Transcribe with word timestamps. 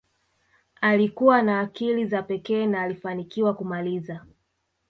alikuwa 0.81 1.41
na 1.41 1.59
akili 1.59 2.05
za 2.05 2.23
pekee 2.23 2.65
na 2.65 2.81
alifanikiwa 2.81 3.53
kumaliza 3.53 4.25